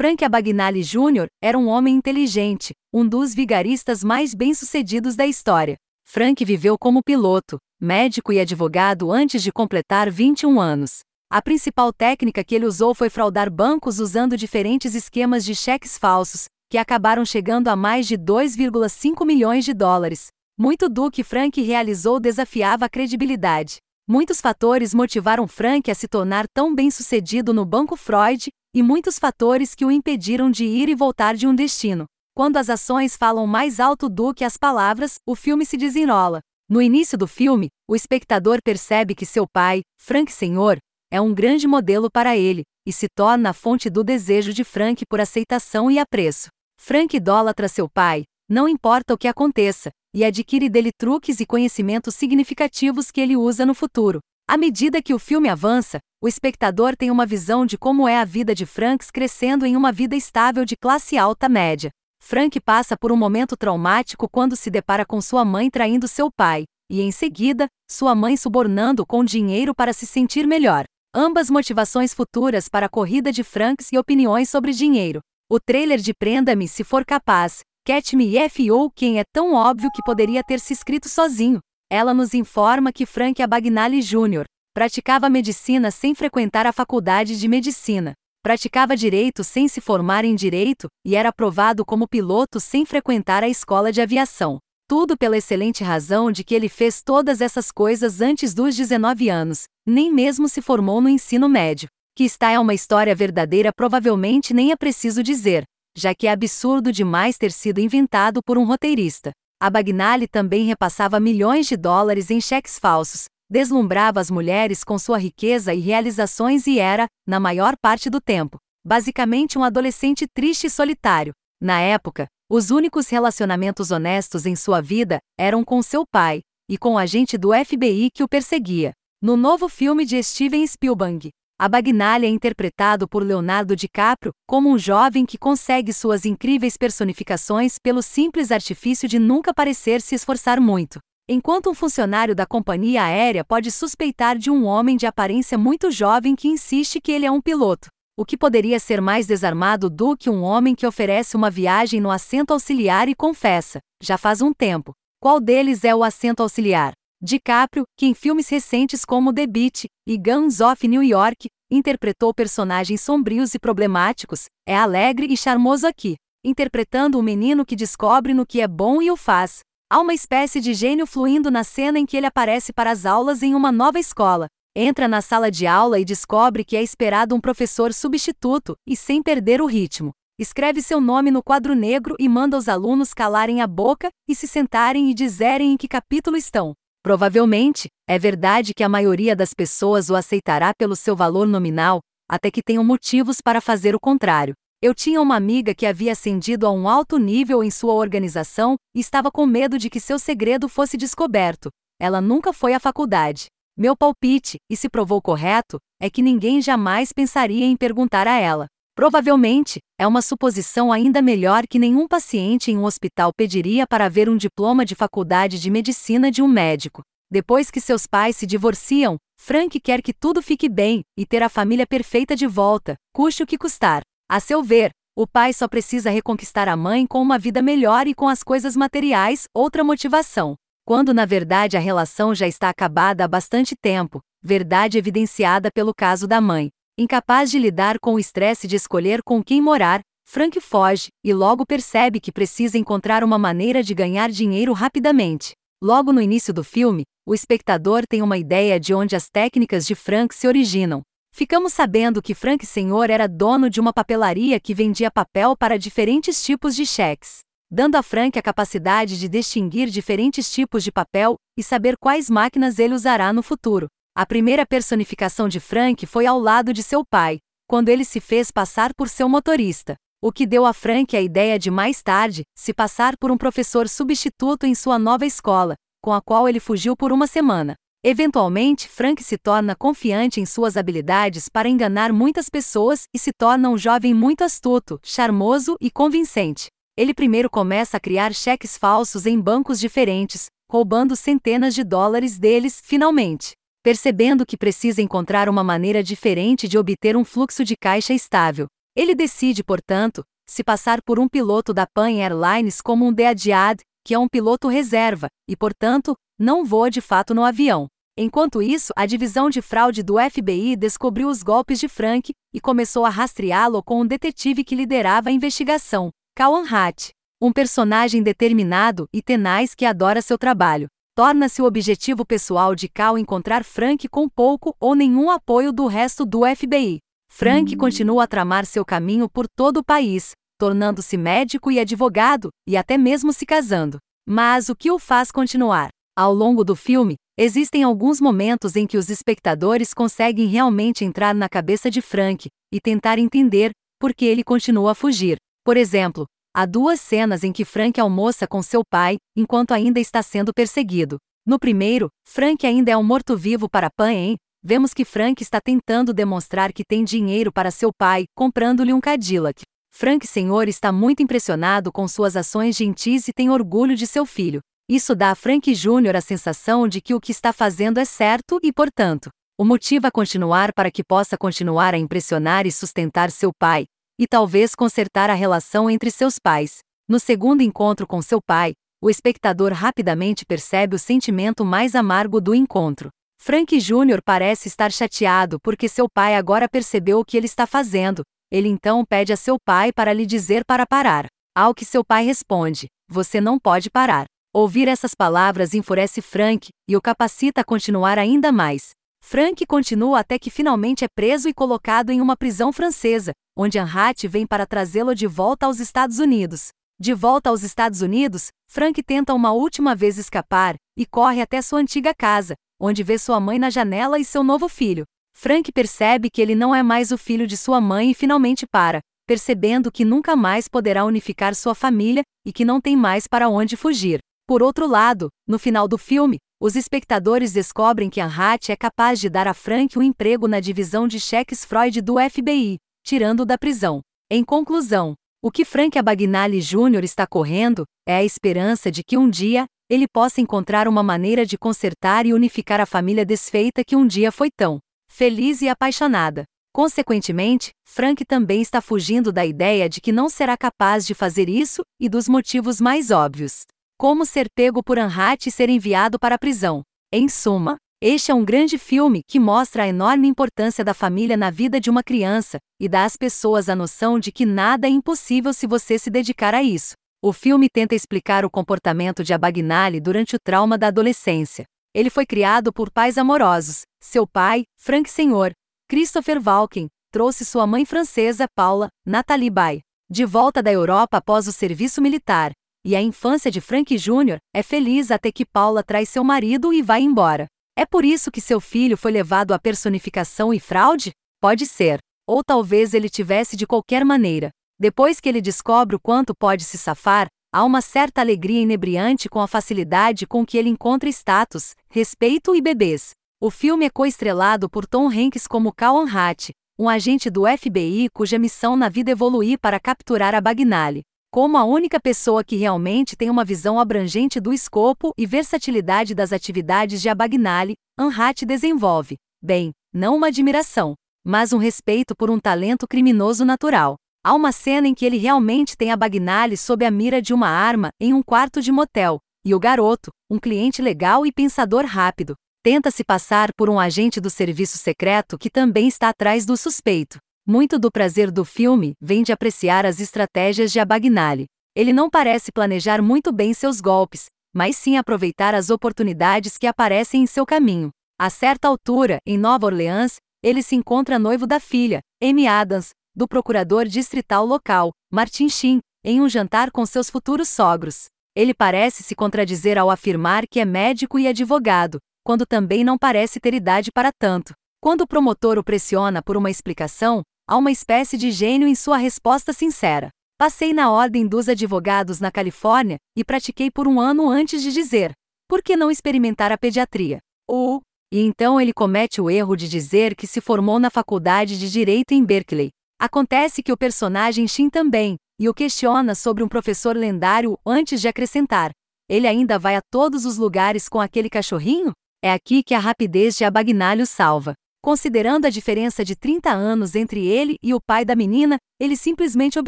[0.00, 1.26] Frank Abagnale Jr.
[1.42, 5.76] era um homem inteligente, um dos vigaristas mais bem-sucedidos da história.
[6.06, 11.00] Frank viveu como piloto, médico e advogado antes de completar 21 anos.
[11.30, 16.46] A principal técnica que ele usou foi fraudar bancos usando diferentes esquemas de cheques falsos,
[16.70, 20.28] que acabaram chegando a mais de 2,5 milhões de dólares.
[20.58, 23.76] Muito do que Frank realizou desafiava a credibilidade.
[24.08, 29.74] Muitos fatores motivaram Frank a se tornar tão bem-sucedido no Banco Freud, e muitos fatores
[29.74, 32.04] que o impediram de ir e voltar de um destino.
[32.34, 36.40] Quando as ações falam mais alto do que as palavras, o filme se desenrola.
[36.68, 40.78] No início do filme, o espectador percebe que seu pai, Frank Senhor,
[41.10, 45.04] é um grande modelo para ele, e se torna a fonte do desejo de Frank
[45.08, 46.48] por aceitação e apreço.
[46.78, 52.14] Frank idolatra seu pai, não importa o que aconteça, e adquire dele truques e conhecimentos
[52.14, 54.20] significativos que ele usa no futuro.
[54.50, 58.24] À medida que o filme avança, o espectador tem uma visão de como é a
[58.24, 61.92] vida de Franks crescendo em uma vida estável de classe alta média.
[62.20, 66.64] Frank passa por um momento traumático quando se depara com sua mãe traindo seu pai,
[66.90, 70.82] e em seguida, sua mãe subornando com dinheiro para se sentir melhor.
[71.14, 75.20] Ambas motivações futuras para a corrida de Franks e opiniões sobre dinheiro.
[75.48, 78.90] O trailer de Prenda-me se for capaz, Catch Me F.O.
[78.90, 81.60] quem é tão óbvio que poderia ter se escrito sozinho.
[81.92, 84.44] Ela nos informa que Frank Abagnale Jr.
[84.72, 88.12] praticava medicina sem frequentar a faculdade de medicina.
[88.44, 93.48] Praticava direito sem se formar em direito e era aprovado como piloto sem frequentar a
[93.48, 94.58] escola de aviação.
[94.88, 99.64] Tudo pela excelente razão de que ele fez todas essas coisas antes dos 19 anos,
[99.84, 101.88] nem mesmo se formou no ensino médio.
[102.16, 105.64] Que está é uma história verdadeira, provavelmente nem é preciso dizer
[105.96, 109.32] já que é absurdo demais ter sido inventado por um roteirista.
[109.62, 115.18] A Bagnale também repassava milhões de dólares em cheques falsos, deslumbrava as mulheres com sua
[115.18, 120.70] riqueza e realizações e era, na maior parte do tempo, basicamente um adolescente triste e
[120.70, 121.34] solitário.
[121.60, 126.94] Na época, os únicos relacionamentos honestos em sua vida eram com seu pai e com
[126.94, 128.92] o agente do FBI que o perseguia.
[129.20, 131.28] No novo filme de Steven Spielberg,
[131.62, 137.78] a Bagnale é interpretado por Leonardo DiCaprio como um jovem que consegue suas incríveis personificações
[137.78, 141.00] pelo simples artifício de nunca parecer se esforçar muito.
[141.28, 146.34] Enquanto um funcionário da companhia aérea pode suspeitar de um homem de aparência muito jovem
[146.34, 147.88] que insiste que ele é um piloto.
[148.16, 152.10] O que poderia ser mais desarmado do que um homem que oferece uma viagem no
[152.10, 154.92] assento auxiliar e confessa, já faz um tempo.
[155.20, 156.94] Qual deles é o assento auxiliar?
[157.22, 163.02] DiCaprio, que em filmes recentes como The Beach e Guns of New York, interpretou personagens
[163.02, 168.62] sombrios e problemáticos, é alegre e charmoso aqui, interpretando o menino que descobre no que
[168.62, 169.60] é bom e o faz.
[169.92, 173.42] Há uma espécie de gênio fluindo na cena em que ele aparece para as aulas
[173.42, 174.46] em uma nova escola.
[174.74, 179.22] Entra na sala de aula e descobre que é esperado um professor substituto, e sem
[179.22, 183.66] perder o ritmo, escreve seu nome no quadro negro e manda os alunos calarem a
[183.66, 186.72] boca e se sentarem e dizerem em que capítulo estão.
[187.02, 192.50] Provavelmente, é verdade que a maioria das pessoas o aceitará pelo seu valor nominal, até
[192.50, 194.54] que tenham motivos para fazer o contrário.
[194.82, 199.00] Eu tinha uma amiga que havia ascendido a um alto nível em sua organização e
[199.00, 201.70] estava com medo de que seu segredo fosse descoberto.
[201.98, 203.46] Ela nunca foi à faculdade.
[203.76, 208.66] Meu palpite, e se provou correto, é que ninguém jamais pensaria em perguntar a ela.
[209.00, 214.28] Provavelmente, é uma suposição ainda melhor que nenhum paciente em um hospital pediria para ver
[214.28, 217.00] um diploma de faculdade de medicina de um médico.
[217.30, 221.48] Depois que seus pais se divorciam, Frank quer que tudo fique bem e ter a
[221.48, 224.02] família perfeita de volta, custe o que custar.
[224.28, 228.14] A seu ver, o pai só precisa reconquistar a mãe com uma vida melhor e
[228.14, 230.56] com as coisas materiais, outra motivação.
[230.84, 236.26] Quando na verdade a relação já está acabada há bastante tempo, verdade evidenciada pelo caso
[236.26, 236.68] da mãe.
[237.00, 241.64] Incapaz de lidar com o estresse de escolher com quem morar, Frank foge e logo
[241.64, 245.52] percebe que precisa encontrar uma maneira de ganhar dinheiro rapidamente.
[245.82, 249.94] Logo no início do filme, o espectador tem uma ideia de onde as técnicas de
[249.94, 251.00] Frank se originam.
[251.32, 256.44] Ficamos sabendo que Frank Senhor era dono de uma papelaria que vendia papel para diferentes
[256.44, 257.38] tipos de cheques,
[257.70, 262.78] dando a Frank a capacidade de distinguir diferentes tipos de papel e saber quais máquinas
[262.78, 263.88] ele usará no futuro.
[264.20, 268.50] A primeira personificação de Frank foi ao lado de seu pai, quando ele se fez
[268.50, 272.74] passar por seu motorista, o que deu a Frank a ideia de mais tarde se
[272.74, 275.74] passar por um professor substituto em sua nova escola,
[276.04, 277.76] com a qual ele fugiu por uma semana.
[278.04, 283.70] Eventualmente, Frank se torna confiante em suas habilidades para enganar muitas pessoas e se torna
[283.70, 286.66] um jovem muito astuto, charmoso e convincente.
[286.94, 292.82] Ele primeiro começa a criar cheques falsos em bancos diferentes, roubando centenas de dólares deles,
[292.84, 293.52] finalmente.
[293.82, 299.14] Percebendo que precisa encontrar uma maneira diferente de obter um fluxo de caixa estável, Ele
[299.14, 304.18] decide, portanto, se passar por um piloto da Pan Airlines como um DADIAD, que é
[304.18, 307.86] um piloto reserva, e, portanto, não voa de fato no avião.
[308.18, 313.06] Enquanto isso, a divisão de fraude do FBI descobriu os golpes de Frank e começou
[313.06, 317.12] a rastreá-lo com um detetive que liderava a investigação, Kawan Hatt.
[317.40, 320.88] Um personagem determinado e tenaz que adora seu trabalho.
[321.14, 326.24] Torna-se o objetivo pessoal de Cal encontrar Frank com pouco ou nenhum apoio do resto
[326.24, 326.98] do FBI.
[327.30, 332.76] Frank continua a tramar seu caminho por todo o país, tornando-se médico e advogado, e
[332.76, 333.98] até mesmo se casando.
[334.26, 335.90] Mas o que o faz continuar?
[336.16, 341.48] Ao longo do filme, existem alguns momentos em que os espectadores conseguem realmente entrar na
[341.48, 345.36] cabeça de Frank e tentar entender por que ele continua a fugir.
[345.64, 346.24] Por exemplo,
[346.54, 351.18] há duas cenas em que Frank almoça com seu pai, enquanto ainda está sendo perseguido.
[351.46, 356.70] No primeiro, Frank ainda é um morto-vivo para Pan Vemos que Frank está tentando demonstrar
[356.70, 359.62] que tem dinheiro para seu pai, comprando-lhe um Cadillac.
[359.90, 364.60] Frank Senhor está muito impressionado com suas ações gentis e tem orgulho de seu filho.
[364.88, 366.16] Isso dá a Frank Jr.
[366.16, 370.10] a sensação de que o que está fazendo é certo e, portanto, o motiva a
[370.10, 373.84] continuar para que possa continuar a impressionar e sustentar seu pai,
[374.20, 376.80] e talvez consertar a relação entre seus pais.
[377.08, 382.54] No segundo encontro com seu pai, o espectador rapidamente percebe o sentimento mais amargo do
[382.54, 383.08] encontro.
[383.40, 384.20] Frank Jr.
[384.22, 388.20] parece estar chateado porque seu pai agora percebeu o que ele está fazendo.
[388.52, 391.24] Ele então pede a seu pai para lhe dizer para parar.
[391.56, 394.26] Ao que seu pai responde: Você não pode parar.
[394.52, 398.90] Ouvir essas palavras enfurece Frank e o capacita a continuar ainda mais.
[399.30, 404.26] Frank continua até que finalmente é preso e colocado em uma prisão francesa, onde Anhat
[404.26, 406.70] vem para trazê-lo de volta aos Estados Unidos.
[406.98, 411.78] De volta aos Estados Unidos, Frank tenta uma última vez escapar e corre até sua
[411.78, 415.04] antiga casa, onde vê sua mãe na janela e seu novo filho.
[415.32, 418.98] Frank percebe que ele não é mais o filho de sua mãe e finalmente para,
[419.28, 423.76] percebendo que nunca mais poderá unificar sua família e que não tem mais para onde
[423.76, 424.18] fugir.
[424.44, 429.30] Por outro lado, no final do filme, os espectadores descobrem que Anhat é capaz de
[429.30, 434.02] dar a Frank um emprego na divisão de cheques Freud do FBI, tirando-o da prisão.
[434.30, 437.02] Em conclusão, o que Frank Abagnale Jr.
[437.02, 441.56] está correndo é a esperança de que um dia ele possa encontrar uma maneira de
[441.56, 444.80] consertar e unificar a família desfeita que um dia foi tão
[445.10, 446.44] feliz e apaixonada.
[446.74, 451.80] Consequentemente, Frank também está fugindo da ideia de que não será capaz de fazer isso
[451.98, 453.62] e dos motivos mais óbvios.
[454.00, 456.80] Como ser pego por Anhat e ser enviado para a prisão.
[457.12, 461.50] Em suma, este é um grande filme que mostra a enorme importância da família na
[461.50, 465.52] vida de uma criança e dá às pessoas a noção de que nada é impossível
[465.52, 466.94] se você se dedicar a isso.
[467.22, 471.66] O filme tenta explicar o comportamento de Abagnale durante o trauma da adolescência.
[471.94, 473.82] Ele foi criado por pais amorosos.
[474.02, 475.52] Seu pai, Frank Senhor,
[475.90, 479.80] Christopher Valken, trouxe sua mãe francesa, Paula, Nathalie Bay,
[480.10, 482.52] de volta da Europa após o serviço militar.
[482.82, 484.38] E a infância de Frank Jr.
[484.54, 487.46] é feliz até que Paula traz seu marido e vai embora.
[487.76, 491.12] É por isso que seu filho foi levado à personificação e fraude?
[491.40, 491.98] Pode ser.
[492.26, 494.50] Ou talvez ele tivesse de qualquer maneira.
[494.78, 499.40] Depois que ele descobre o quanto pode se safar, há uma certa alegria inebriante com
[499.40, 503.10] a facilidade com que ele encontra status, respeito e bebês.
[503.38, 508.38] O filme é coestrelado por Tom Hanks como Kawan Hatt, um agente do FBI cuja
[508.38, 511.02] missão na vida é evoluir para capturar a Bagnale.
[511.32, 516.32] Como a única pessoa que realmente tem uma visão abrangente do escopo e versatilidade das
[516.32, 520.94] atividades de Abagnale, Anhat desenvolve, bem, não uma admiração,
[521.24, 523.94] mas um respeito por um talento criminoso natural.
[524.24, 527.48] Há uma cena em que ele realmente tem a Bagnale sob a mira de uma
[527.48, 532.34] arma em um quarto de motel, e o garoto, um cliente legal e pensador rápido,
[532.60, 537.18] tenta se passar por um agente do serviço secreto que também está atrás do suspeito.
[537.52, 541.46] Muito do prazer do filme vem de apreciar as estratégias de Abagnale.
[541.74, 547.24] Ele não parece planejar muito bem seus golpes, mas sim aproveitar as oportunidades que aparecem
[547.24, 547.90] em seu caminho.
[548.16, 553.26] A certa altura, em Nova Orleans, ele se encontra noivo da filha, Amy Adams, do
[553.26, 558.04] procurador distrital local, Martin Sheen, em um jantar com seus futuros sogros.
[558.32, 563.40] Ele parece se contradizer ao afirmar que é médico e advogado, quando também não parece
[563.40, 564.52] ter idade para tanto.
[564.80, 568.96] Quando o promotor o pressiona por uma explicação, há uma espécie de gênio em sua
[568.96, 570.10] resposta sincera.
[570.38, 575.12] Passei na ordem dos advogados na Califórnia e pratiquei por um ano antes de dizer:
[575.48, 577.18] por que não experimentar a pediatria?
[577.48, 581.70] Ou, e então ele comete o erro de dizer que se formou na faculdade de
[581.70, 586.94] Direito em Berkeley, Acontece que o personagem Shin também, e o questiona sobre um professor
[586.94, 588.72] lendário antes de acrescentar:
[589.08, 591.92] ele ainda vai a todos os lugares com aquele cachorrinho?
[592.22, 594.52] É aqui que a rapidez de Abagnale o salva.
[594.82, 599.58] Considerando a diferença de 30 anos entre ele e o pai da menina, ele simplesmente